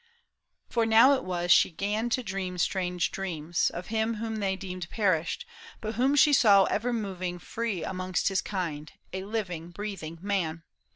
[0.67, 4.89] For now it was she 'gan to dream strange dreams Of him whom they deemed
[4.89, 5.45] perished,
[5.79, 10.63] but whom she Saw ever moving free amongst his kind, A living, breathing man.